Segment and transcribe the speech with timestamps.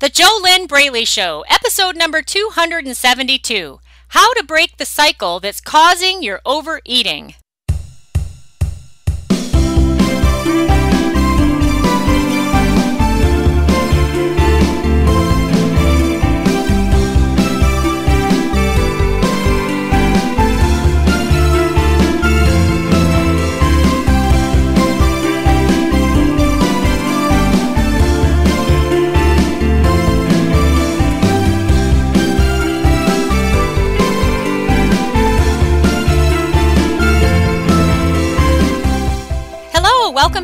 [0.00, 6.40] The JoLynn Braley Show, episode number 272 How to Break the Cycle That's Causing Your
[6.46, 7.34] Overeating.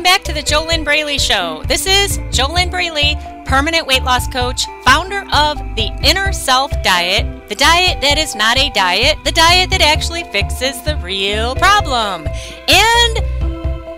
[0.07, 1.63] Back to the JoLynn Braley Show.
[1.67, 7.55] This is JoLynn Braley, permanent weight loss coach, founder of the Inner Self Diet, the
[7.55, 12.25] diet that is not a diet, the diet that actually fixes the real problem.
[12.69, 13.17] And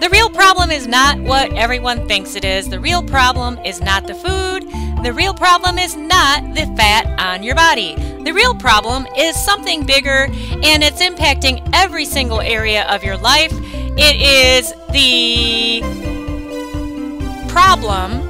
[0.02, 2.68] the real problem is not what everyone thinks it is.
[2.70, 4.63] The real problem is not the food.
[5.04, 7.94] The real problem is not the fat on your body.
[8.23, 10.27] The real problem is something bigger
[10.63, 13.54] and it's impacting every single area of your life.
[14.01, 15.98] It is the
[17.60, 18.21] problem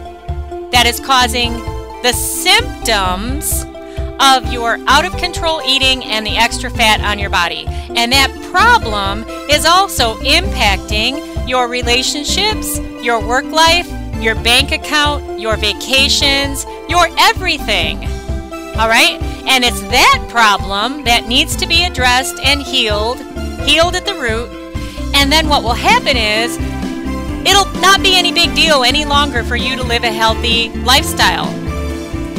[0.71, 1.53] that is causing
[2.01, 3.63] the symptoms
[4.19, 7.65] of your out of control eating and the extra fat on your body.
[7.95, 13.87] And that problem is also impacting your relationships, your work life,
[14.19, 18.05] your bank account, your vacations, your everything.
[18.79, 19.19] All right?
[19.45, 23.19] And it's that problem that needs to be addressed and healed,
[23.61, 24.49] healed at the root.
[25.13, 26.57] And then what will happen is
[27.49, 31.47] it'll not be any big deal any longer for you to live a healthy lifestyle.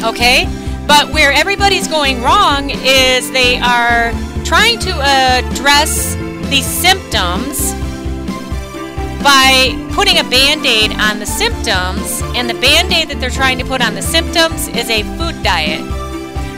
[0.05, 0.47] Okay?
[0.87, 4.13] But where everybody's going wrong is they are
[4.45, 6.15] trying to address
[6.51, 7.75] the symptoms
[9.23, 13.59] by putting a band aid on the symptoms, and the band aid that they're trying
[13.59, 15.83] to put on the symptoms is a food diet.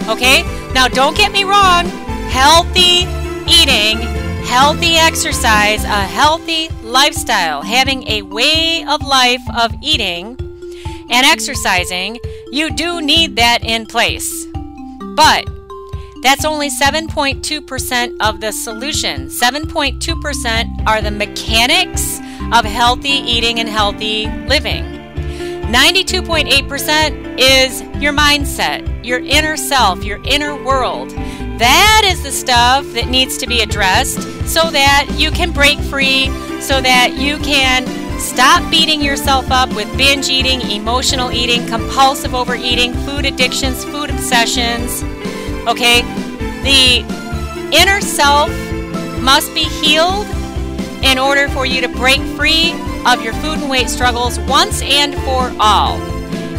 [0.09, 0.45] Okay?
[0.73, 1.87] Now, don't get me wrong,
[2.31, 3.05] healthy
[3.51, 3.99] eating,
[4.53, 10.37] healthy exercise, a healthy lifestyle, having a way of life of eating
[11.09, 12.19] and exercising,
[12.51, 14.47] you do need that in place.
[15.17, 15.49] But
[16.23, 19.29] that's only 7.2% of the solution.
[19.29, 22.19] 7.2% are the mechanics
[22.53, 24.85] of healthy eating and healthy living.
[25.73, 31.11] 92.8% is your mindset, your inner self, your inner world.
[31.59, 36.27] That is the stuff that needs to be addressed so that you can break free,
[36.61, 37.87] so that you can
[38.19, 45.03] stop beating yourself up with binge eating, emotional eating, compulsive overeating, food addictions, food obsessions.
[45.69, 46.03] Okay?
[46.63, 47.05] The
[47.73, 48.51] inner self
[49.21, 50.27] must be healed
[51.05, 52.73] in order for you to break free
[53.07, 55.99] of your food and weight struggles once and for all.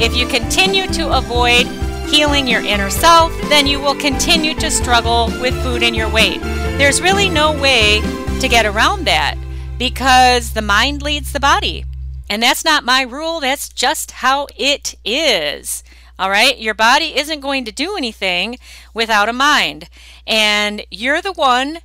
[0.01, 1.65] If you continue to avoid
[2.09, 6.41] healing your inner self, then you will continue to struggle with food and your weight.
[6.77, 8.01] There's really no way
[8.39, 9.35] to get around that
[9.77, 11.85] because the mind leads the body.
[12.29, 15.83] And that's not my rule, that's just how it is.
[16.17, 16.57] All right?
[16.57, 18.57] Your body isn't going to do anything
[18.93, 19.89] without a mind.
[20.25, 21.79] And you're the one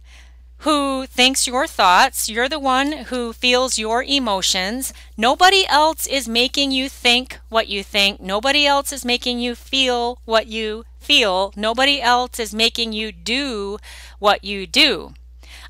[0.59, 4.93] who thinks your thoughts, you're the one who feels your emotions.
[5.17, 8.21] Nobody else is making you think what you think.
[8.21, 11.53] Nobody else is making you feel what you feel.
[11.57, 13.79] Nobody else is making you do
[14.19, 15.15] what you do.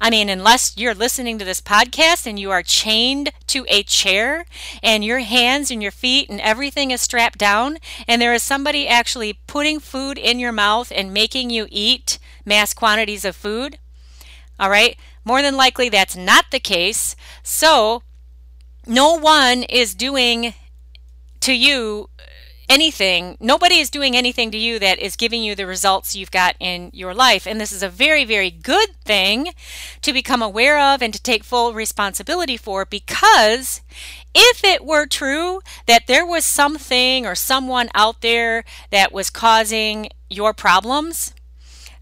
[0.01, 4.47] I mean, unless you're listening to this podcast and you are chained to a chair
[4.83, 8.87] and your hands and your feet and everything is strapped down, and there is somebody
[8.87, 13.79] actually putting food in your mouth and making you eat mass quantities of food,
[14.59, 14.97] all right?
[15.25, 17.15] More than likely, that's not the case.
[17.43, 18.03] So,
[18.87, 20.55] no one is doing
[21.41, 22.23] to you uh,
[22.69, 23.37] anything.
[23.41, 26.91] Nobody is doing anything to you that is giving you the results you've got in
[26.93, 27.47] your life.
[27.47, 29.53] And this is a very, very good thing
[30.03, 33.81] to become aware of and to take full responsibility for because
[34.35, 40.09] if it were true that there was something or someone out there that was causing
[40.29, 41.35] your problems,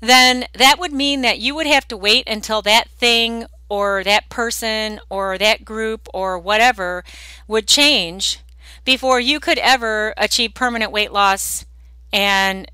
[0.07, 4.29] then that would mean that you would have to wait until that thing or that
[4.29, 7.05] person or that group or whatever
[7.49, 8.41] would change
[8.85, 11.65] before you could ever achieve permanent weight loss
[12.13, 12.71] and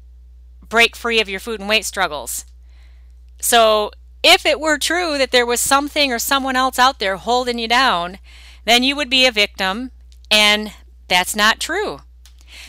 [0.68, 2.44] break free of your food and weight struggles.
[3.40, 3.90] So,
[4.22, 7.66] if it were true that there was something or someone else out there holding you
[7.66, 8.18] down,
[8.64, 9.90] then you would be a victim,
[10.30, 10.72] and
[11.08, 12.02] that's not true.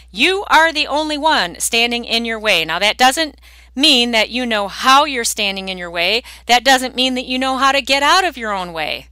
[0.09, 2.65] You are the only one standing in your way.
[2.65, 3.39] Now, that doesn't
[3.75, 6.23] mean that you know how you're standing in your way.
[6.47, 9.07] That doesn't mean that you know how to get out of your own way.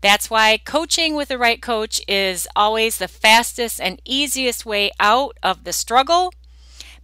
[0.00, 5.36] That's why coaching with the right coach is always the fastest and easiest way out
[5.42, 6.32] of the struggle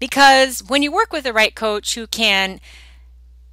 [0.01, 2.61] Because when you work with the right coach who can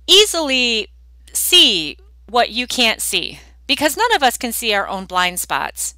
[0.08, 0.90] easily
[1.34, 1.98] see
[2.30, 5.96] what you can't see, because none of us can see our own blind spots,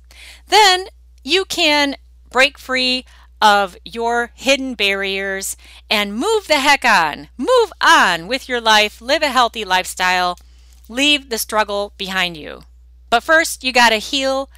[0.48, 0.88] then
[1.24, 1.96] you can
[2.30, 3.06] break free
[3.42, 5.56] of your hidden barriers
[5.90, 7.30] and move the heck on.
[7.38, 10.38] Move on with your life, live a healthy lifestyle,
[10.90, 12.64] leave the struggle behind you.
[13.10, 14.50] But first, you got to heal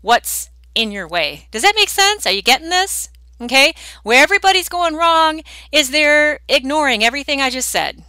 [0.00, 1.48] what's in your way.
[1.50, 2.26] Does that make sense?
[2.26, 3.08] Are you getting this?
[3.40, 3.74] Okay?
[4.02, 8.02] Where everybody's going wrong is they're ignoring everything I just said.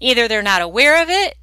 [0.00, 1.36] Either they're not aware of it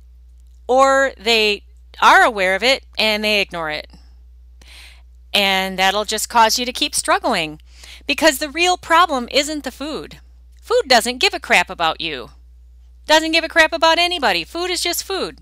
[0.68, 1.64] or they
[2.02, 3.88] are aware of it and they ignore it.
[5.34, 7.62] And that'll just cause you to keep struggling
[8.08, 10.20] because the real problem isn't the food.
[10.62, 12.30] Food doesn't give a crap about you,
[13.06, 14.44] doesn't give a crap about anybody.
[14.44, 15.40] Food is just food.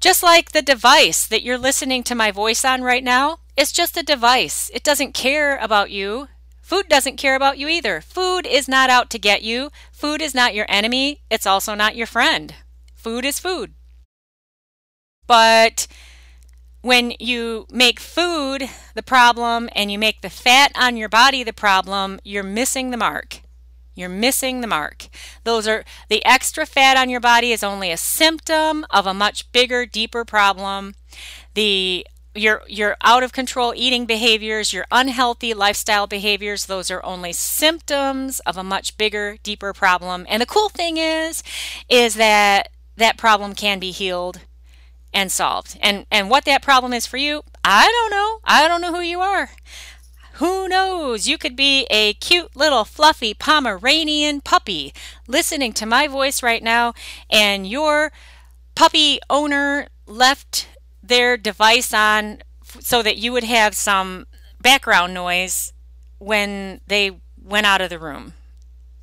[0.00, 3.96] Just like the device that you're listening to my voice on right now, it's just
[3.96, 4.70] a device.
[4.74, 6.28] It doesn't care about you.
[6.60, 8.00] Food doesn't care about you either.
[8.00, 9.70] Food is not out to get you.
[9.92, 11.22] Food is not your enemy.
[11.30, 12.54] It's also not your friend.
[12.94, 13.74] Food is food.
[15.26, 15.86] But
[16.84, 21.52] when you make food the problem and you make the fat on your body the
[21.52, 23.40] problem, you're missing the mark.
[23.94, 25.08] You're missing the mark.
[25.44, 29.50] Those are the extra fat on your body is only a symptom of a much
[29.50, 30.94] bigger, deeper problem.
[31.54, 37.32] The your your out of control eating behaviors, your unhealthy lifestyle behaviors, those are only
[37.32, 40.26] symptoms of a much bigger, deeper problem.
[40.28, 41.42] And the cool thing is
[41.88, 44.40] is that that problem can be healed
[45.14, 45.78] and solved.
[45.80, 48.40] And and what that problem is for you, I don't know.
[48.44, 49.50] I don't know who you are.
[50.34, 51.28] Who knows?
[51.28, 54.92] You could be a cute little fluffy Pomeranian puppy
[55.28, 56.92] listening to my voice right now,
[57.30, 58.10] and your
[58.74, 60.68] puppy owner left
[61.02, 62.42] their device on
[62.80, 64.26] so that you would have some
[64.60, 65.72] background noise
[66.18, 68.32] when they went out of the room.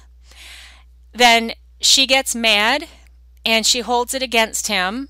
[1.14, 1.54] then
[1.86, 2.88] she gets mad
[3.46, 5.08] and she holds it against him.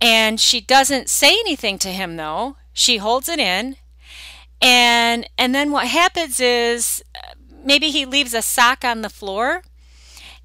[0.00, 2.56] And she doesn't say anything to him though.
[2.72, 3.76] She holds it in.
[4.60, 9.62] And and then what happens is uh, maybe he leaves a sock on the floor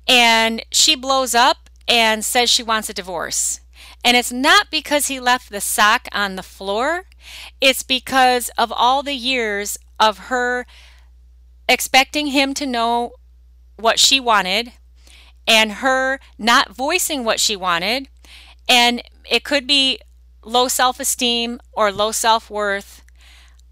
[0.07, 3.61] and she blows up and says she wants a divorce.
[4.03, 7.05] And it's not because he left the sock on the floor.
[7.61, 10.65] It's because of all the years of her
[11.69, 13.13] expecting him to know
[13.77, 14.73] what she wanted
[15.47, 18.09] and her not voicing what she wanted.
[18.67, 19.99] And it could be
[20.43, 23.03] low self esteem or low self worth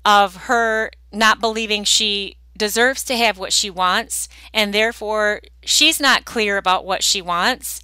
[0.03, 6.25] of her not believing she deserves to have what she wants, and therefore she's not
[6.25, 7.83] clear about what she wants,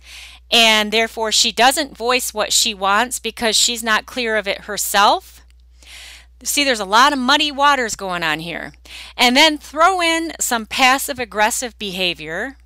[0.50, 5.42] and therefore she doesn't voice what she wants because she's not clear of it herself.
[6.44, 8.74] See, there's a lot of muddy waters going on here.
[9.16, 12.58] And then throw in some passive aggressive behavior.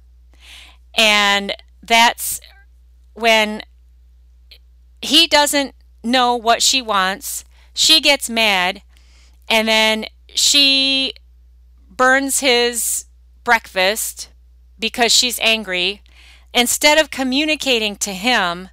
[0.95, 2.41] And that's
[3.13, 3.63] when
[5.01, 7.43] he doesn't know what she wants.
[7.73, 8.81] She gets mad.
[9.49, 11.13] And then she
[11.89, 13.05] burns his
[13.43, 14.29] breakfast
[14.79, 16.01] because she's angry.
[16.53, 18.69] Instead of communicating to him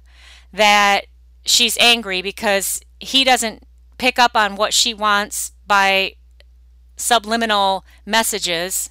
[0.51, 1.05] that
[1.45, 3.63] she's angry because he doesn't
[3.97, 6.15] pick up on what she wants by
[6.95, 8.89] subliminal messages.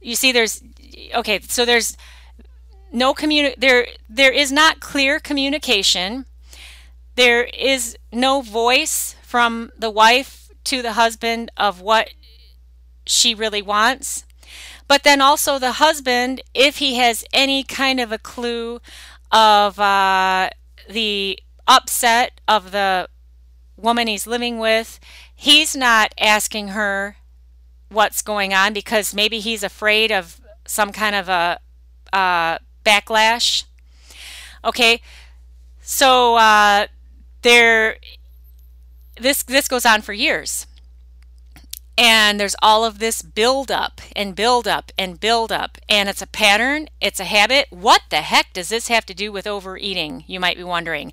[0.00, 0.62] You see, there's
[1.14, 1.96] okay, so there's
[2.92, 6.26] no communi- there there is not clear communication.
[7.14, 12.10] There is no voice from the wife to the husband of what
[13.06, 14.24] she really wants.
[14.88, 18.80] But then also the husband, if he has any kind of a clue
[19.32, 20.50] of uh,
[20.88, 23.08] the upset of the
[23.76, 25.00] woman he's living with,
[25.34, 27.16] he's not asking her
[27.88, 31.58] what's going on because maybe he's afraid of some kind of a
[32.12, 33.64] uh, backlash.
[34.64, 35.00] Okay,
[35.80, 36.86] so uh,
[37.42, 37.96] there,
[39.20, 40.66] this this goes on for years,
[41.98, 46.22] and there's all of this build up and build up and build up, and it's
[46.22, 47.66] a pattern, it's a habit.
[47.70, 50.24] What the heck does this have to do with overeating?
[50.26, 51.12] You might be wondering.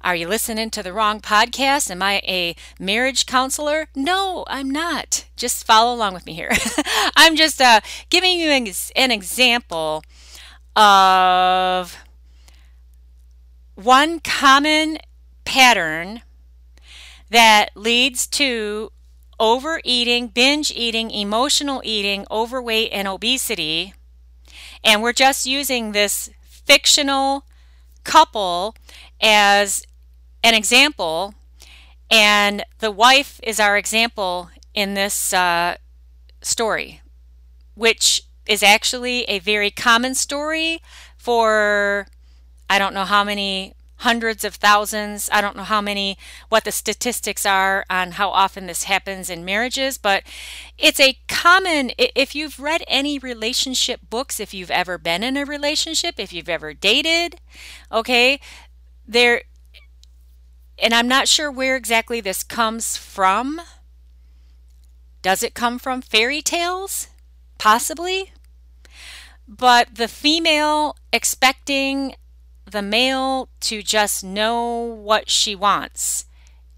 [0.00, 1.90] Are you listening to the wrong podcast?
[1.90, 3.88] Am I a marriage counselor?
[3.96, 5.26] No, I'm not.
[5.36, 6.52] Just follow along with me here.
[7.16, 10.04] I'm just uh, giving you an, an example
[10.78, 11.98] of
[13.74, 14.98] one common
[15.44, 16.22] pattern
[17.30, 18.90] that leads to
[19.38, 23.94] overeating, binge eating, emotional eating, overweight, and obesity.
[24.84, 27.44] And we're just using this fictional
[28.04, 28.76] couple
[29.20, 29.84] as
[30.44, 31.34] an example.
[32.10, 35.76] And the wife is our example in this uh,
[36.42, 37.02] story,
[37.74, 40.82] which is actually a very common story
[41.16, 42.08] for
[42.68, 45.28] I don't know how many hundreds of thousands.
[45.32, 46.16] I don't know how many,
[46.48, 50.22] what the statistics are on how often this happens in marriages, but
[50.76, 55.44] it's a common, if you've read any relationship books, if you've ever been in a
[55.44, 57.40] relationship, if you've ever dated,
[57.90, 58.38] okay,
[59.06, 59.42] there,
[60.80, 63.60] and I'm not sure where exactly this comes from.
[65.22, 67.08] Does it come from fairy tales?
[67.58, 68.30] Possibly.
[69.48, 72.14] But the female expecting
[72.70, 76.26] the male to just know what she wants,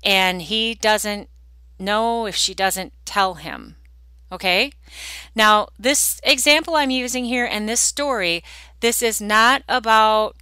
[0.04, 1.28] and he doesn't
[1.80, 3.76] know if she doesn't tell him.
[4.30, 4.72] Okay?
[5.34, 8.44] Now, this example I'm using here and this story,
[8.78, 10.36] this is not about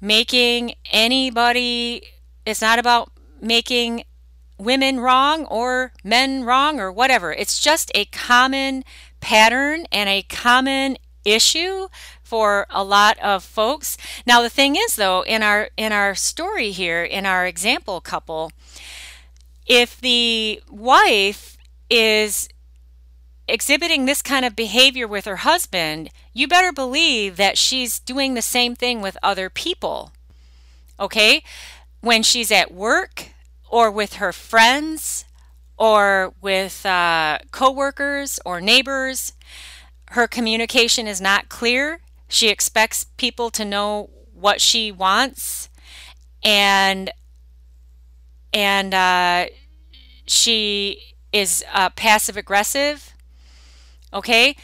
[0.00, 2.02] making anybody,
[2.44, 4.02] it's not about making
[4.58, 7.32] women wrong or men wrong or whatever.
[7.32, 8.82] It's just a common
[9.20, 10.96] pattern and a common
[11.26, 11.88] issue
[12.22, 13.98] for a lot of folks.
[14.26, 18.52] Now the thing is though, in our in our story here, in our example couple,
[19.66, 21.58] if the wife
[21.90, 22.48] is
[23.48, 28.42] exhibiting this kind of behavior with her husband, you better believe that she's doing the
[28.42, 30.12] same thing with other people.
[30.98, 31.42] Okay?
[32.00, 33.30] When she's at work
[33.68, 35.24] or with her friends
[35.78, 39.32] or with uh, coworkers or neighbors,
[40.10, 42.00] her communication is not clear.
[42.28, 45.68] She expects people to know what she wants,
[46.42, 47.10] and
[48.52, 49.46] and uh,
[50.26, 53.14] she is uh, passive aggressive.
[54.12, 54.56] Okay.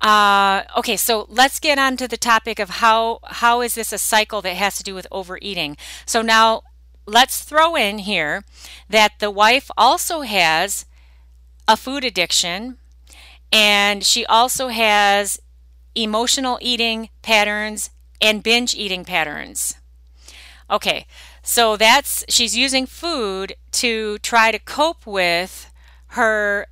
[0.00, 3.98] Uh, okay, so let's get on to the topic of how how is this a
[3.98, 5.76] cycle that has to do with overeating.
[6.06, 6.62] So now
[7.04, 8.44] let's throw in here
[8.88, 10.86] that the wife also has
[11.66, 12.78] a food addiction
[13.52, 15.40] and she also has
[15.94, 17.90] emotional eating patterns
[18.20, 19.74] and binge eating patterns.
[20.70, 21.06] Okay,
[21.42, 25.72] so that's she's using food to try to cope with
[26.08, 26.66] her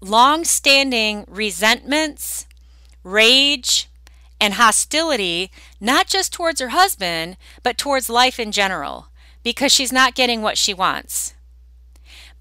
[0.00, 2.46] long standing resentments,
[3.04, 3.88] rage,
[4.40, 9.08] and hostility, not just towards her husband, but towards life in general,
[9.42, 11.34] because she's not getting what she wants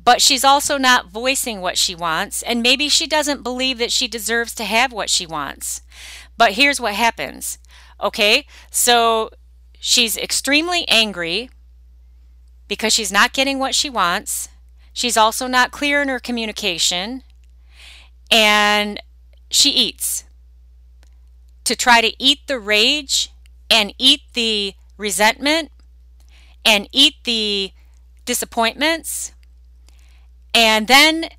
[0.09, 4.07] but she's also not voicing what she wants, and maybe she doesn't believe that she
[4.07, 5.83] deserves to have what she wants.
[6.35, 7.59] But here's what happens
[8.01, 9.29] okay, so
[9.79, 11.51] she's extremely angry
[12.67, 14.49] because she's not getting what she wants.
[14.93, 17.21] She's also not clear in her communication,
[18.31, 18.99] and
[19.51, 20.23] she eats
[21.65, 23.31] to try to eat the rage
[23.69, 25.69] and eat the resentment
[26.65, 27.73] and eat the
[28.25, 29.33] disappointments
[30.59, 31.29] and then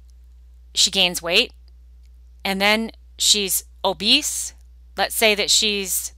[0.73, 1.53] she gains weight,
[2.43, 4.55] and then she's obese.
[4.97, 6.15] Let's say that she's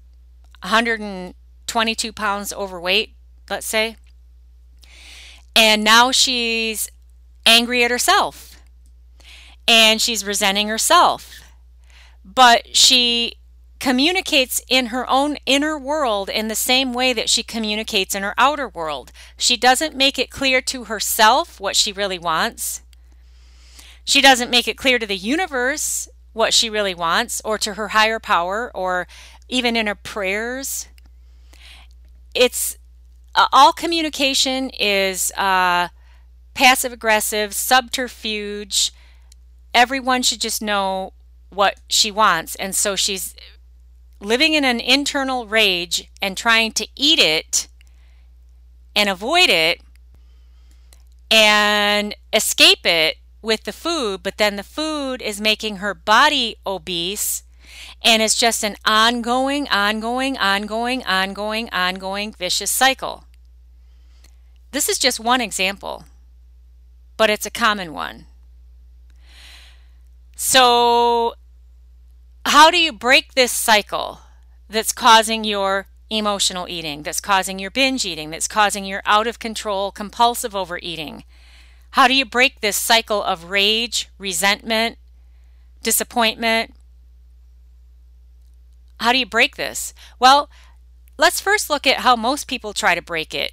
[0.63, 3.17] 122 pounds overweight,
[3.51, 3.97] let's say.
[5.57, 6.89] And now she's
[7.45, 8.63] angry at herself
[9.67, 11.43] and she's resenting herself.
[12.25, 13.35] But she
[13.81, 18.35] communicates in her own inner world in the same way that she communicates in her
[18.39, 19.11] outer world.
[19.37, 22.83] She doesn't make it clear to herself what she really wants.
[24.05, 27.89] She doesn't make it clear to the universe what she really wants, or to her
[27.89, 29.07] higher power, or
[29.49, 30.89] even in her prayers.
[32.35, 32.79] It's
[33.35, 35.89] uh, all communication is uh,
[36.55, 38.93] passive aggressive, subterfuge.
[39.75, 41.13] Everyone should just know
[41.51, 42.55] what she wants.
[42.57, 43.35] And so she's
[44.21, 47.69] living in an internal rage and trying to eat it
[48.95, 49.81] and avoid it
[51.31, 57.43] and escape it with the food, but then the food is making her body obese.
[58.05, 63.25] And it's just an ongoing, ongoing, ongoing, ongoing, ongoing vicious cycle.
[64.71, 66.05] This is just one example,
[67.17, 68.27] but it's a common one.
[70.35, 71.35] So,
[72.47, 74.21] how do you break this cycle
[74.69, 79.39] that's causing your emotional eating, that's causing your binge eating, that's causing your out of
[79.39, 81.25] control compulsive overeating?
[81.93, 84.99] How do you break this cycle of rage, resentment,
[85.83, 86.75] disappointment?
[88.99, 89.93] How do you break this?
[90.19, 90.49] Well,
[91.19, 93.53] let's first look at how most people try to break it.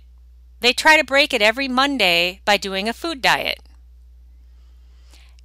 [0.62, 3.60] They try to break it every Monday by doing a food diet.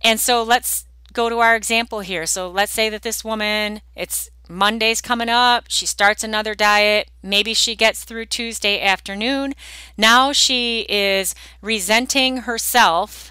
[0.00, 2.26] And so let's go to our example here.
[2.26, 7.54] So let's say that this woman, it's Monday's coming up, she starts another diet, maybe
[7.54, 9.54] she gets through Tuesday afternoon.
[9.96, 13.30] Now she is resenting herself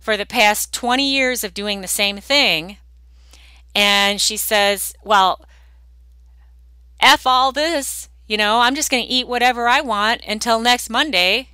[0.00, 2.78] for the past 20 years of doing the same thing.
[3.74, 5.44] And she says, Well,
[7.00, 10.88] F all this, you know, I'm just going to eat whatever I want until next
[10.88, 11.50] Monday.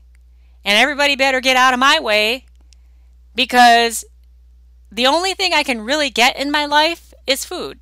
[0.64, 2.46] And everybody better get out of my way
[3.34, 4.04] because
[4.90, 7.80] the only thing I can really get in my life is food.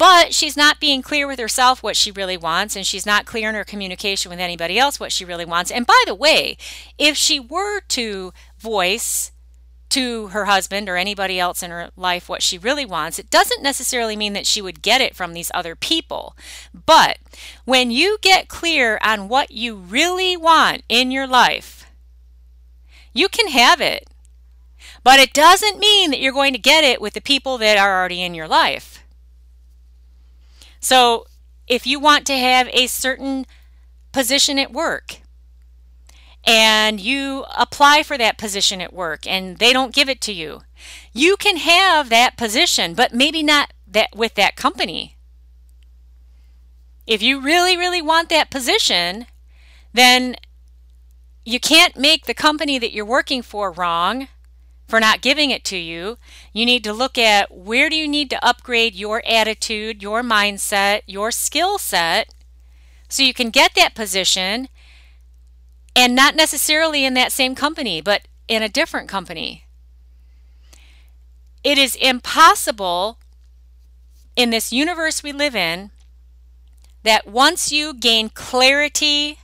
[0.00, 3.50] But she's not being clear with herself what she really wants, and she's not clear
[3.50, 5.70] in her communication with anybody else what she really wants.
[5.70, 6.56] And by the way,
[6.96, 9.30] if she were to voice
[9.90, 13.62] to her husband or anybody else in her life what she really wants, it doesn't
[13.62, 16.34] necessarily mean that she would get it from these other people.
[16.72, 17.18] But
[17.66, 21.84] when you get clear on what you really want in your life,
[23.12, 24.08] you can have it.
[25.04, 28.00] But it doesn't mean that you're going to get it with the people that are
[28.00, 28.99] already in your life.
[30.80, 31.26] So
[31.68, 33.46] if you want to have a certain
[34.12, 35.18] position at work
[36.44, 40.62] and you apply for that position at work and they don't give it to you,
[41.12, 45.16] you can have that position, but maybe not that with that company.
[47.06, 49.26] If you really, really want that position,
[49.92, 50.36] then
[51.44, 54.28] you can't make the company that you're working for wrong
[54.90, 56.18] for not giving it to you.
[56.52, 61.02] You need to look at where do you need to upgrade your attitude, your mindset,
[61.06, 62.34] your skill set
[63.08, 64.68] so you can get that position
[65.94, 69.64] and not necessarily in that same company, but in a different company.
[71.62, 73.18] It is impossible
[74.34, 75.90] in this universe we live in
[77.04, 79.38] that once you gain clarity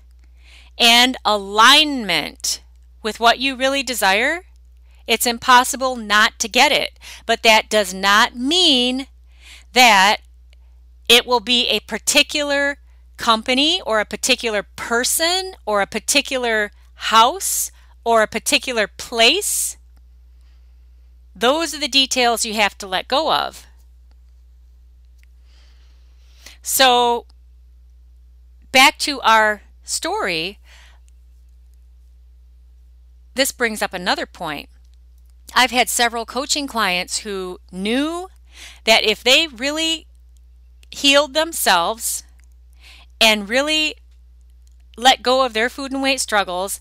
[0.76, 2.62] and alignment
[3.02, 4.45] with what you really desire,
[5.06, 6.98] it's impossible not to get it.
[7.24, 9.06] But that does not mean
[9.72, 10.18] that
[11.08, 12.78] it will be a particular
[13.16, 17.70] company or a particular person or a particular house
[18.04, 19.76] or a particular place.
[21.34, 23.66] Those are the details you have to let go of.
[26.62, 27.26] So,
[28.72, 30.58] back to our story,
[33.34, 34.68] this brings up another point.
[35.58, 38.28] I've had several coaching clients who knew
[38.84, 40.06] that if they really
[40.90, 42.24] healed themselves
[43.18, 43.96] and really
[44.98, 46.78] let go of their food and weight struggles,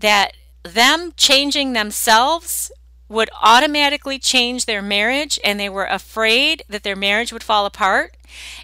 [0.00, 0.32] that
[0.64, 2.72] them changing themselves
[3.08, 8.16] would automatically change their marriage and they were afraid that their marriage would fall apart.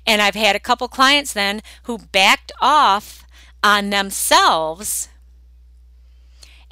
[0.05, 3.25] And I've had a couple clients then who backed off
[3.63, 5.09] on themselves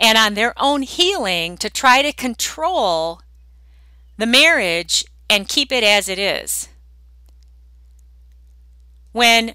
[0.01, 3.21] and on their own healing to try to control
[4.17, 6.69] the marriage and keep it as it is.
[9.13, 9.55] When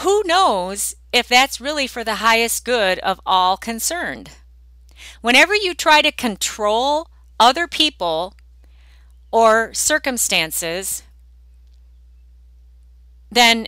[0.00, 4.32] who knows if that's really for the highest good of all concerned?
[5.22, 7.08] Whenever you try to control
[7.40, 8.34] other people
[9.30, 11.02] or circumstances,
[13.30, 13.66] then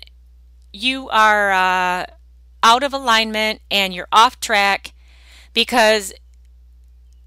[0.73, 2.07] you are uh,
[2.63, 4.93] out of alignment and you're off track
[5.59, 6.13] because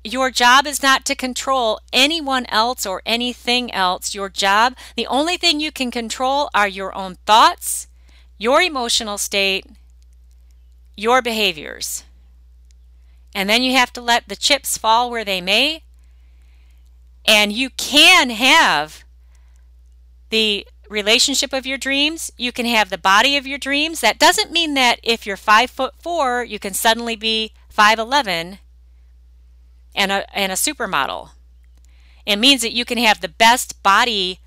[0.06, 4.16] your job is not to control anyone else or anything else.
[4.16, 7.90] Your job, the only thing you can control are your own thoughts,
[8.38, 9.66] your emotional state,
[10.96, 12.06] your behaviors.
[13.36, 15.84] And then you have to let the chips fall where they may.
[17.26, 19.04] And you can have
[20.30, 22.32] the relationship of your dreams.
[22.38, 24.00] You can have the body of your dreams.
[24.00, 28.60] That doesn't mean that if you're five foot four, you can suddenly be 5'11
[29.96, 31.32] and a, and a supermodel.
[32.26, 34.40] It means that you can have the best body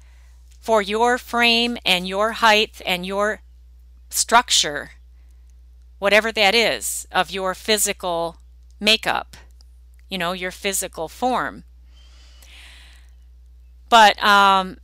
[0.61, 3.41] for your frame and your height and your
[4.09, 4.93] structure,
[5.99, 8.37] whatever that is, of your physical
[8.81, 9.37] makeup,
[10.09, 11.65] you know, your physical form.
[13.89, 14.79] But um,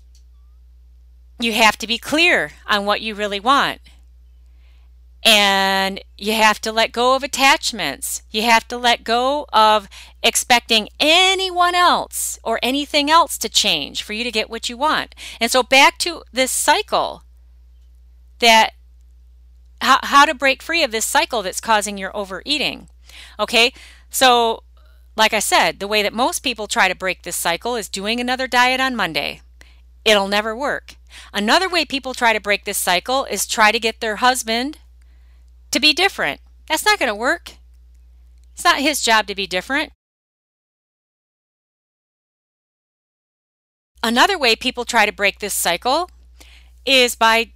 [1.39, 3.81] you have to be clear on what you really want.
[5.23, 8.23] And you have to let go of attachments.
[8.31, 9.89] You have to let go of
[10.23, 15.15] expecting anyone else or anything else to change for you to get what you want.
[15.41, 17.23] And so back to this cycle
[18.39, 18.73] that
[19.83, 22.89] how, how to break free of this cycle that's causing your overeating.
[23.39, 23.73] Okay,
[24.11, 24.63] so
[25.17, 28.21] like I said, the way that most people try to break this cycle is doing
[28.21, 29.43] another diet on Monday.
[30.05, 30.97] It'll never work.
[31.33, 34.79] Another way people try to break this cycle is try to get their husband
[35.71, 36.41] to be different.
[36.69, 37.53] That's not going to work.
[38.55, 39.93] It's not his job to be different.
[44.03, 46.11] Another way people try to break this cycle
[46.87, 47.53] is by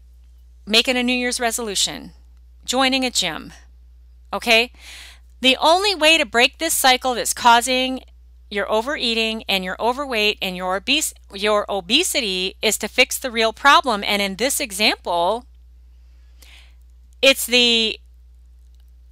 [0.66, 2.12] making a New Year's resolution,
[2.64, 3.52] joining a gym.
[4.32, 4.72] Okay?
[5.40, 8.00] The only way to break this cycle that's causing
[8.50, 13.52] your overeating and your overweight and your obese your obesity is to fix the real
[13.52, 15.44] problem and in this example
[17.20, 17.98] it's the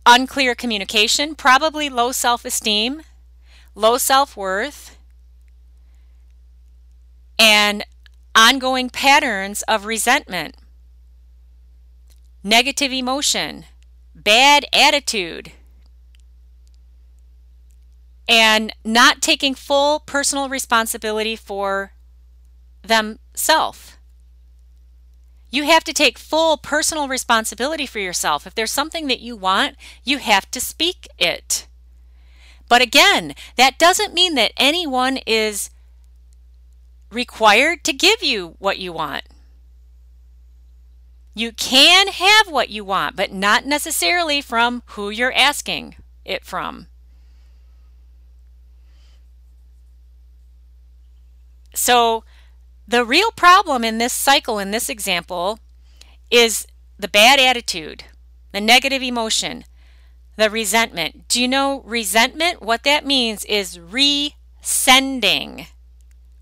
[0.06, 3.02] unclear communication, probably low self-esteem,
[3.74, 4.96] low self-worth
[7.38, 7.84] and
[8.34, 10.56] ongoing patterns of resentment,
[12.42, 13.64] negative emotion,
[14.14, 15.52] bad attitude,
[18.28, 21.92] and not taking full personal responsibility for
[22.82, 23.96] themselves.
[25.52, 28.46] You have to take full personal responsibility for yourself.
[28.46, 31.68] If there's something that you want, you have to speak it.
[32.68, 35.68] But again, that doesn't mean that anyone is
[37.10, 39.24] required to give you what you want.
[41.34, 46.86] You can have what you want, but not necessarily from who you're asking it from.
[51.74, 52.24] So,
[52.92, 55.58] the real problem in this cycle, in this example,
[56.30, 56.66] is
[56.98, 58.04] the bad attitude,
[58.52, 59.64] the negative emotion,
[60.36, 61.26] the resentment.
[61.26, 62.60] Do you know resentment?
[62.60, 65.68] What that means is resending,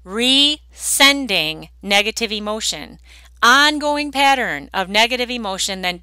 [0.04, 2.98] resending negative emotion,
[3.40, 6.02] ongoing pattern of negative emotion, then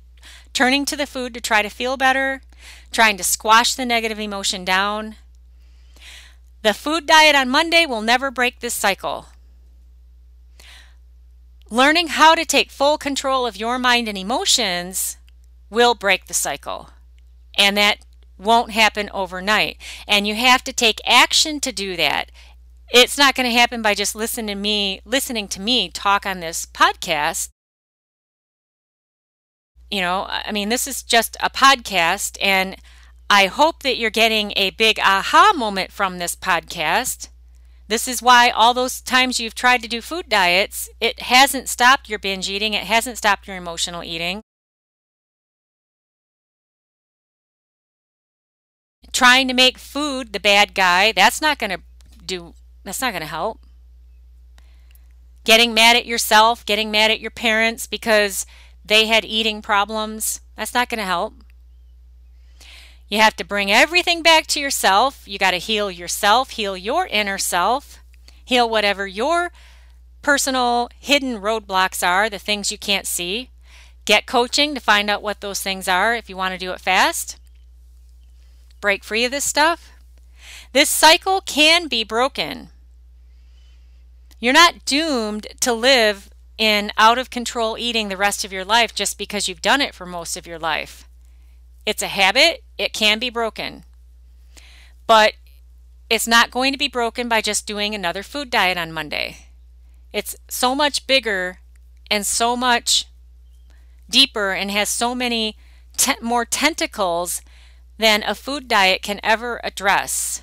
[0.53, 2.41] turning to the food to try to feel better,
[2.93, 5.17] trying to squash the negative emotion down.
[6.62, 9.25] The food diet on Monday will never break this cycle.
[11.69, 15.17] Learning how to take full control of your mind and emotions
[15.69, 16.91] will break the cycle.
[17.58, 18.06] And that
[18.38, 19.77] won't happen overnight.
[20.08, 22.32] And you have to take action to do that.
[22.89, 26.39] It's not going to happen by just listening to me, listening to me talk on
[26.39, 27.49] this podcast.
[29.91, 32.77] You know, I mean, this is just a podcast, and
[33.30, 37.27] I hope that you're getting a big aha moment from this podcast
[37.88, 42.10] this is why all those times you've tried to do food diets, it hasn't stopped
[42.10, 44.41] your binge eating, it hasn't stopped your emotional eating.
[49.13, 51.82] Trying to make food the bad guy, that's not going to
[52.26, 53.60] do that's not going to help.
[55.43, 58.45] Getting mad at yourself, getting mad at your parents because
[58.86, 61.34] they had eating problems, that's not going to help.
[63.10, 65.28] You have to bring everything back to yourself.
[65.28, 68.00] You got to heal yourself, heal your inner self,
[68.43, 69.52] heal whatever your
[70.22, 73.50] personal hidden roadblocks are, the things you can't see.
[74.04, 76.82] Get coaching to find out what those things are if you want to do it
[76.82, 77.38] fast.
[78.82, 79.91] Break free of this stuff.
[80.74, 82.70] This cycle can be broken.
[84.39, 88.93] You're not doomed to live in out of control eating the rest of your life
[88.93, 91.07] just because you've done it for most of your life.
[91.88, 93.86] It's a habit, it can be broken.
[95.08, 95.36] But
[96.10, 99.38] it's not going to be broken by just doing another food diet on Monday.
[100.12, 101.60] It's so much bigger
[102.12, 103.06] and so much
[104.10, 105.56] deeper and has so many
[105.95, 107.41] te- more tentacles
[107.97, 110.41] than a food diet can ever address.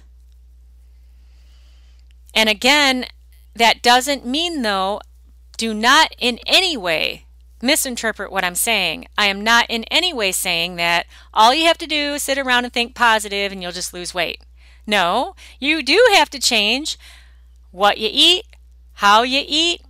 [2.32, 3.04] And again,
[3.54, 4.98] that doesn't mean, though,
[5.58, 7.23] do not in any way
[7.64, 9.06] misinterpret what I'm saying.
[9.16, 12.38] I am not in any way saying that all you have to do is sit
[12.38, 14.42] around and think positive and you'll just lose weight.
[14.86, 16.98] No, you do have to change
[17.70, 18.44] what you eat,
[18.94, 19.82] how you eat.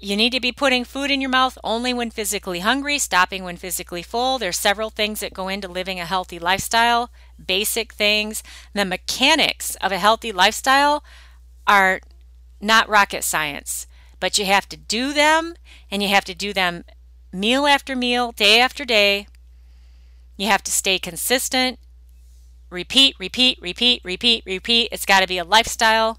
[0.00, 3.56] You need to be putting food in your mouth only when physically hungry, stopping when
[3.56, 4.38] physically full.
[4.38, 7.10] There's several things that go into living a healthy lifestyle,
[7.44, 8.42] basic things.
[8.74, 11.02] The mechanics of a healthy lifestyle
[11.66, 12.00] are
[12.60, 13.87] not rocket science,
[14.20, 15.54] but you have to do them
[15.90, 16.84] and you have to do them
[17.32, 19.26] meal after meal, day after day.
[20.36, 21.78] You have to stay consistent.
[22.70, 24.88] Repeat, repeat, repeat, repeat, repeat.
[24.92, 26.18] It's got to be a lifestyle.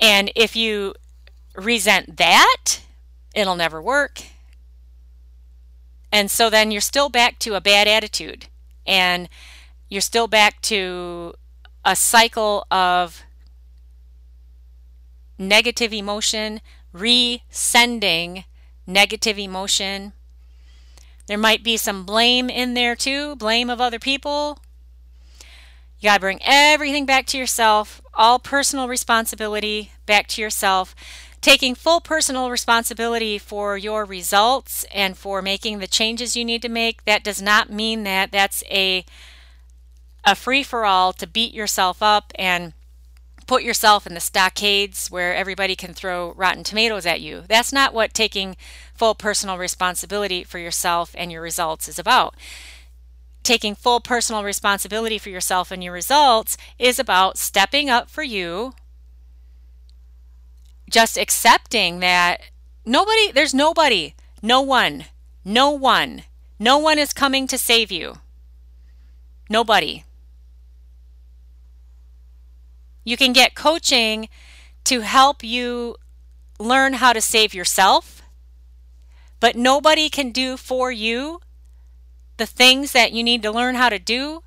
[0.00, 0.94] And if you
[1.54, 2.80] resent that,
[3.34, 4.22] it'll never work.
[6.12, 8.46] And so then you're still back to a bad attitude
[8.86, 9.28] and
[9.88, 11.34] you're still back to
[11.84, 13.22] a cycle of
[15.38, 16.60] negative emotion,
[16.94, 18.44] resending
[18.86, 20.12] negative emotion.
[21.26, 24.60] There might be some blame in there too, blame of other people,
[25.98, 30.94] you got to bring everything back to yourself, all personal responsibility back to yourself,
[31.40, 36.68] taking full personal responsibility for your results and for making the changes you need to
[36.68, 37.04] make.
[37.06, 39.04] That does not mean that that's a
[40.28, 42.72] a free for all to beat yourself up and
[43.46, 47.44] put yourself in the stockades where everybody can throw rotten tomatoes at you.
[47.48, 48.56] That's not what taking
[48.94, 52.34] full personal responsibility for yourself and your results is about
[53.46, 58.74] taking full personal responsibility for yourself and your results is about stepping up for you,
[60.90, 62.40] just accepting that
[62.84, 65.04] nobody, there's nobody, no one,
[65.44, 66.24] no one,
[66.58, 68.18] no one is coming to save you.
[69.48, 70.02] Nobody.
[73.06, 74.28] You can get coaching
[74.84, 75.96] to help you
[76.58, 78.22] learn how to save yourself,
[79.40, 81.40] but nobody can do for you
[82.36, 84.42] the things that you need to learn how to do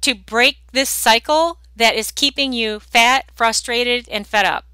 [0.00, 4.64] to break this cycle that is keeping you fat, frustrated, and fed up.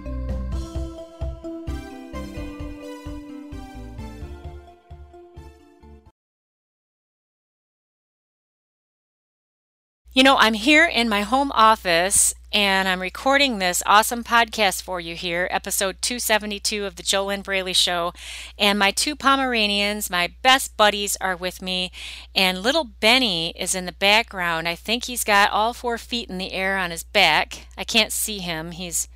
[10.13, 14.99] You know, I'm here in my home office and I'm recording this awesome podcast for
[14.99, 18.13] you here, episode 272 of the JoLynn Braley Show.
[18.59, 21.93] And my two Pomeranians, my best buddies, are with me.
[22.35, 24.67] And little Benny is in the background.
[24.67, 27.69] I think he's got all four feet in the air on his back.
[27.79, 28.73] I can't see him.
[28.73, 29.07] He's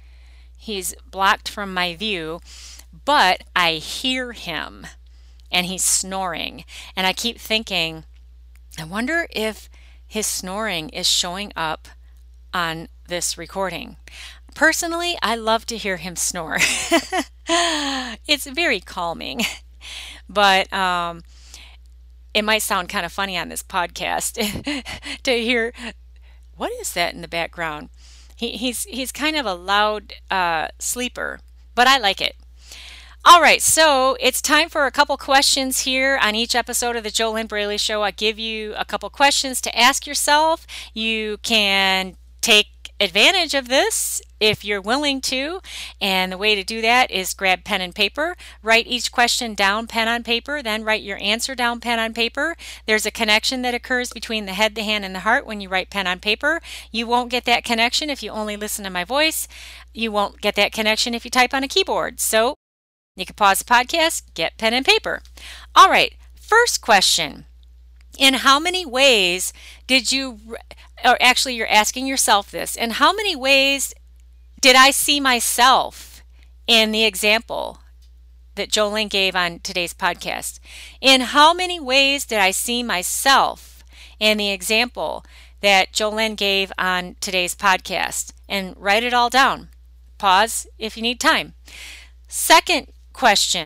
[0.56, 2.40] he's blocked from my view,
[3.04, 4.86] but I hear him
[5.50, 6.64] and he's snoring.
[6.94, 8.04] And I keep thinking,
[8.78, 9.68] I wonder if
[10.06, 11.88] his snoring is showing up
[12.52, 13.96] on this recording.
[14.54, 16.58] Personally, I love to hear him snore.
[17.48, 19.40] it's very calming,
[20.28, 21.22] but um,
[22.32, 24.34] it might sound kind of funny on this podcast
[25.22, 25.72] to hear
[26.56, 27.88] what is that in the background.
[28.36, 31.40] He, he's he's kind of a loud uh, sleeper,
[31.74, 32.36] but I like it.
[33.26, 37.10] All right, so it's time for a couple questions here on each episode of the
[37.10, 38.02] JoLynn Braley Show.
[38.02, 40.66] I give you a couple questions to ask yourself.
[40.92, 45.60] You can take advantage of this if you're willing to.
[46.02, 49.86] And the way to do that is grab pen and paper, write each question down
[49.86, 52.58] pen on paper, then write your answer down pen on paper.
[52.84, 55.70] There's a connection that occurs between the head, the hand, and the heart when you
[55.70, 56.60] write pen on paper.
[56.92, 59.48] You won't get that connection if you only listen to my voice.
[59.94, 62.20] You won't get that connection if you type on a keyboard.
[62.20, 62.56] So
[63.16, 65.22] you can pause the podcast, get pen and paper.
[65.74, 67.44] All right, first question.
[68.18, 69.52] In how many ways
[69.86, 70.38] did you,
[71.04, 73.94] or actually, you're asking yourself this, in how many ways
[74.60, 76.22] did I see myself
[76.66, 77.78] in the example
[78.54, 80.58] that JoLynn gave on today's podcast?
[81.00, 83.84] In how many ways did I see myself
[84.20, 85.24] in the example
[85.60, 88.32] that JoLynn gave on today's podcast?
[88.48, 89.68] And write it all down.
[90.18, 91.54] Pause if you need time.
[92.28, 93.64] Second question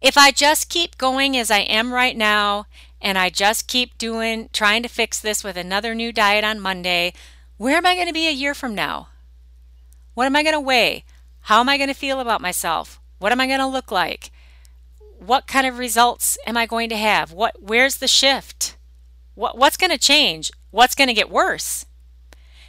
[0.00, 2.66] If I just keep going as I am right now,
[3.00, 7.12] and I just keep doing, trying to fix this with another new diet on Monday,
[7.56, 9.08] where am I going to be a year from now?
[10.14, 11.04] What am I going to weigh?
[11.42, 13.00] How am I going to feel about myself?
[13.18, 14.30] What am I going to look like?
[15.18, 17.32] What kind of results am I going to have?
[17.32, 18.76] What where's the shift?
[19.34, 20.52] What what's going to change?
[20.70, 21.86] What's going to get worse?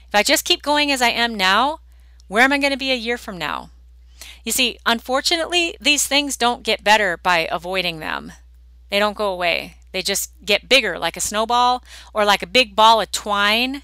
[0.08, 1.82] If I just keep going as I am now,
[2.28, 3.70] where am I going to be a year from now?
[4.44, 8.32] You see, unfortunately, these things don't get better by avoiding them.
[8.90, 9.76] They don't go away.
[9.92, 13.84] They just get bigger like a snowball or like a big ball of twine.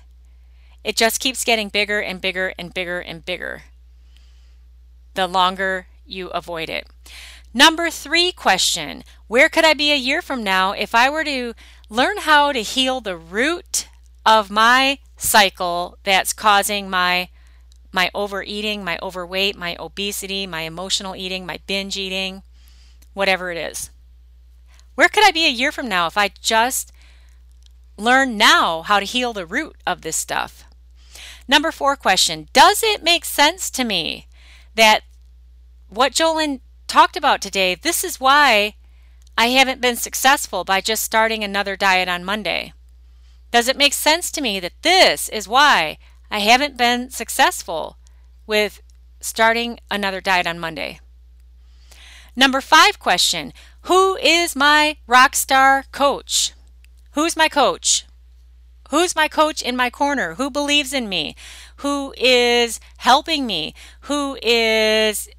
[0.84, 3.64] It just keeps getting bigger and bigger and bigger and bigger
[5.16, 6.88] the longer you avoid it.
[7.54, 11.54] Number three question Where could I be a year from now if I were to
[11.90, 13.88] learn how to heal the root
[14.26, 17.30] of my cycle that's causing my
[17.96, 22.44] my overeating, my overweight, my obesity, my emotional eating, my binge eating,
[23.14, 23.90] whatever it is.
[24.96, 26.92] Where could I be a year from now if I just
[27.98, 30.66] learn now how to heal the root of this stuff?
[31.48, 34.28] Number four question Does it make sense to me
[34.76, 35.04] that
[35.88, 38.76] what JoLynn talked about today, this is why
[39.38, 42.74] I haven't been successful by just starting another diet on Monday.
[43.52, 45.98] Does it make sense to me that this is why
[46.36, 47.96] I haven't been successful
[48.46, 48.82] with
[49.22, 51.00] starting another diet on Monday?
[52.36, 56.52] Number five question Who is my rock star coach?
[57.12, 58.04] Who's my coach?
[58.90, 60.34] Who's my coach in my corner?
[60.34, 61.38] Who believes in me?
[61.78, 63.74] Who is helping me?
[64.02, 65.30] Who is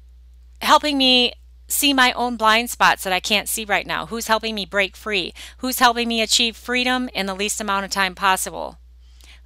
[0.63, 1.33] helping me
[1.67, 4.07] see my own blind spots that I can't see right now?
[4.07, 5.35] Who's helping me break free?
[5.59, 8.79] Who's helping me achieve freedom in the least amount of time possible?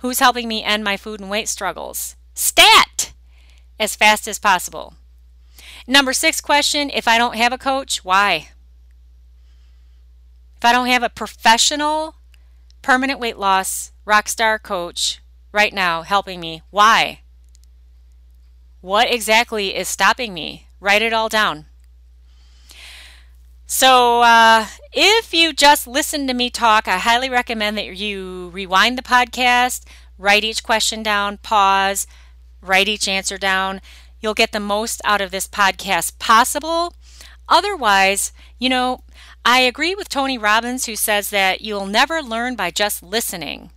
[0.01, 2.15] Who's helping me end my food and weight struggles?
[2.33, 3.13] Stat!
[3.79, 4.95] As fast as possible.
[5.85, 8.49] Number six question If I don't have a coach, why?
[10.57, 12.15] If I don't have a professional
[12.81, 17.21] permanent weight loss rockstar coach right now helping me, why?
[18.81, 20.65] What exactly is stopping me?
[20.79, 21.67] Write it all down.
[23.73, 28.97] So, uh, if you just listen to me talk, I highly recommend that you rewind
[28.97, 29.85] the podcast,
[30.17, 32.05] write each question down, pause,
[32.61, 33.79] write each answer down.
[34.19, 36.93] You'll get the most out of this podcast possible.
[37.47, 39.03] Otherwise, you know,
[39.45, 43.71] I agree with Tony Robbins, who says that you'll never learn by just listening.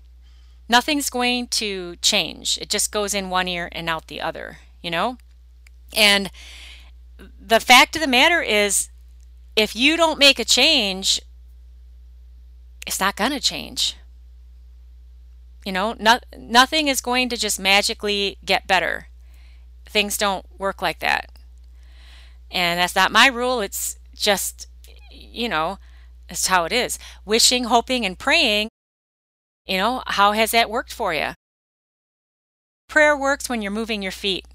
[0.69, 2.59] Nothing's going to change.
[2.61, 5.19] It just goes in one ear and out the other, you know?
[5.97, 6.33] And
[7.41, 8.89] the fact of the matter is,
[9.57, 11.21] if you don't make a change,
[12.87, 13.97] it's not going to change.
[15.65, 19.09] You know, not, nothing is going to just magically get better.
[19.87, 21.31] Things don't work like that.
[22.51, 23.61] And that's not my rule.
[23.61, 24.69] It's just,
[25.11, 25.79] you know,
[26.29, 26.99] it's how it is.
[27.25, 28.69] Wishing, hoping, and praying,
[29.67, 31.31] you know, how has that worked for you?
[32.89, 34.47] Prayer works when you're moving your feet.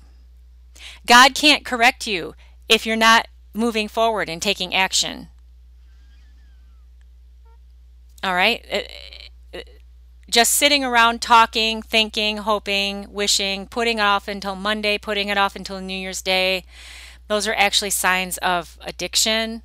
[1.06, 2.36] God can't correct you
[2.68, 5.30] if you're not moving forward and taking action.
[8.24, 8.66] All right?
[8.72, 9.62] Uh, uh,
[10.30, 15.56] just sitting around talking, thinking, hoping, wishing, putting it off until Monday, putting it off
[15.56, 16.66] until New Year's Day,
[17.28, 19.62] those are actually signs of addiction.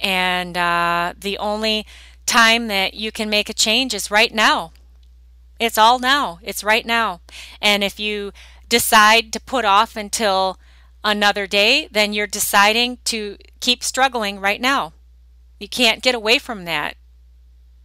[0.00, 1.86] And uh, the only
[2.26, 4.72] time that you can make a change is right now.
[5.60, 6.40] It's all now.
[6.42, 7.20] It's right now.
[7.60, 8.32] And if you
[8.68, 10.58] decide to put off until
[11.04, 14.94] another day, then you're deciding to keep struggling right now.
[15.60, 16.96] You can't get away from that.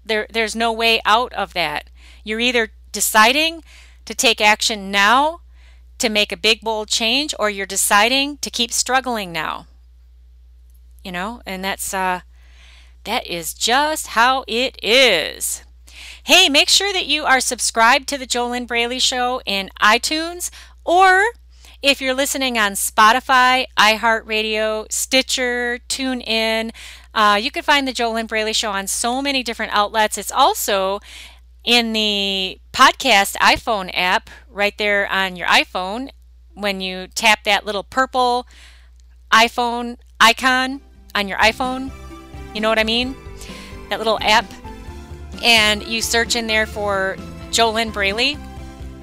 [0.06, 1.90] There, there's no way out of that.
[2.24, 3.64] You're either deciding
[4.06, 5.42] to take action now
[6.00, 9.68] to make a big, bold change, or you're deciding to keep struggling now.
[11.04, 12.22] You know, and that's, uh,
[13.04, 15.64] that is just how it is.
[16.24, 20.50] Hey, make sure that you are subscribed to the JoLynn Braley Show in iTunes
[20.86, 21.24] or
[21.82, 26.72] if you're listening on Spotify, iHeartRadio, Stitcher, TuneIn,
[27.14, 30.18] uh, you can find the JoLynn Braley Show on so many different outlets.
[30.18, 31.00] It's also
[31.64, 36.10] in the podcast iPhone app right there on your iPhone.
[36.54, 38.46] When you tap that little purple
[39.32, 40.82] iPhone icon
[41.16, 41.92] on your iPhone,
[42.54, 43.16] you know what I mean?
[43.90, 44.46] That little app.
[45.42, 47.16] And you search in there for
[47.52, 48.38] JoLynn Braley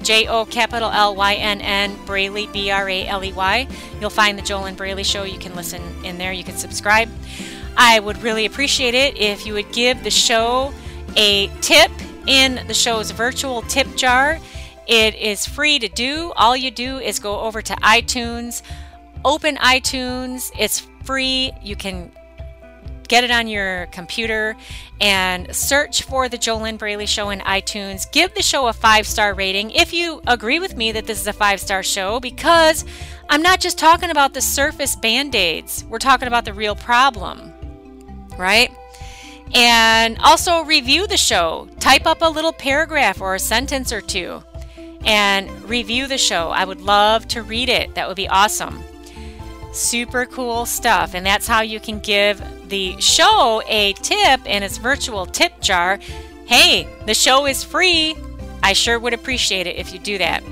[0.07, 3.67] J O capital L Y N N Braley B R A L E Y.
[3.99, 5.23] You'll find the JoLynn Braley Show.
[5.23, 6.31] You can listen in there.
[6.31, 7.09] You can subscribe.
[7.75, 10.71] I would really appreciate it if you would give the show
[11.17, 11.91] a tip
[12.25, 14.39] in the show's virtual tip jar.
[14.87, 16.31] It is free to do.
[16.37, 18.61] All you do is go over to iTunes,
[19.25, 20.51] open iTunes.
[20.57, 21.51] It's free.
[21.61, 22.13] You can
[23.07, 24.55] get it on your computer
[24.99, 28.11] and search for the JoLynn Braley Show in iTunes.
[28.11, 31.27] Give the show a five star rating if you agree with me that this is
[31.27, 32.85] a five star show because
[33.29, 37.53] I'm not just talking about the surface band aids, we're talking about the real problem,
[38.37, 38.71] right?
[39.53, 41.69] And also review the show.
[41.79, 44.43] Type up a little paragraph or a sentence or two
[45.05, 46.49] and review the show.
[46.49, 47.95] I would love to read it.
[47.95, 48.83] That would be awesome.
[49.77, 51.13] Super cool stuff.
[51.13, 55.99] And that's how you can give the show a tip in its virtual tip jar.
[56.45, 58.15] Hey, the show is free.
[58.63, 60.43] I sure would appreciate it if you do that.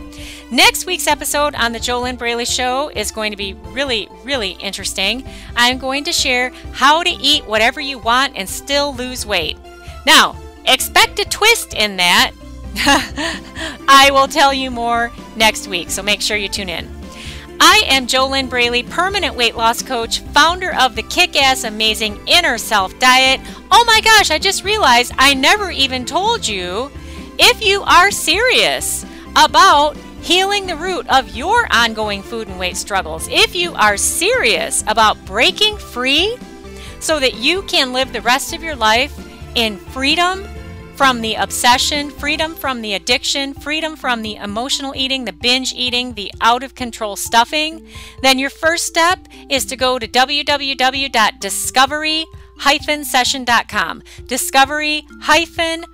[0.51, 5.27] Next week's episode on the JoLynn Braley Show is going to be really, really interesting.
[5.55, 9.57] I'm going to share how to eat whatever you want and still lose weight.
[10.05, 12.31] Now, expect a twist in that.
[13.87, 17.04] I will tell you more next week, so make sure you tune in.
[17.59, 22.57] I am JoLynn Braley, permanent weight loss coach, founder of the kick ass amazing inner
[22.57, 23.39] self diet.
[23.71, 26.91] Oh my gosh, I just realized I never even told you
[27.37, 33.27] if you are serious about healing the root of your ongoing food and weight struggles,
[33.29, 36.37] if you are serious about breaking free
[36.99, 39.13] so that you can live the rest of your life
[39.55, 40.47] in freedom
[40.95, 46.13] from the obsession, freedom from the addiction, freedom from the emotional eating, the binge eating,
[46.13, 47.87] the out of control stuffing,
[48.21, 52.25] then your first step is to go to www.discovery
[53.03, 54.03] session.com.
[54.27, 55.05] Discovery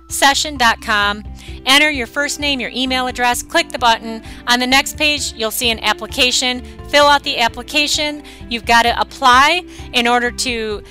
[0.08, 1.24] session.com.
[1.66, 4.22] Enter your first name, your email address, click the button.
[4.46, 6.64] On the next page, you'll see an application.
[6.88, 8.22] Fill out the application.
[8.48, 10.82] You've got to apply in order to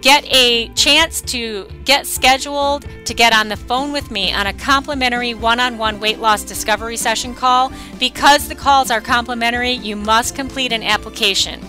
[0.00, 4.52] get a chance to get scheduled to get on the phone with me on a
[4.52, 7.72] complimentary one on one weight loss discovery session call.
[7.98, 11.60] Because the calls are complimentary, you must complete an application.